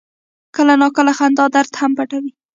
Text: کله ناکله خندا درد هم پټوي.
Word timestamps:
کله 0.55 0.73
ناکله 0.81 1.11
خندا 1.17 1.45
درد 1.55 1.71
هم 1.79 1.91
پټوي. 1.97 2.31